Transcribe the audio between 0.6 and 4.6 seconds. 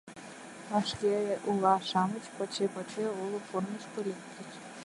Вашке ула-шамыч поче-поче олык корнышко лектыч.